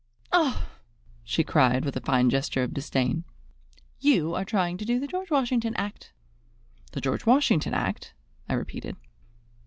"Oh!" 0.31 0.67
she 1.23 1.43
cried, 1.43 1.85
with 1.85 1.95
a 1.95 2.01
fine 2.01 2.31
gesture 2.31 2.63
of 2.63 2.73
disdain, 2.73 3.23
"you 3.99 4.33
are 4.33 4.43
trying 4.43 4.77
to 4.77 4.83
do 4.83 4.99
the 4.99 5.05
George 5.05 5.29
Washington 5.29 5.75
act!" 5.75 6.11
"The 6.93 7.01
George 7.01 7.27
Washington 7.27 7.75
act!" 7.75 8.15
I 8.49 8.53
repeated. 8.55 8.95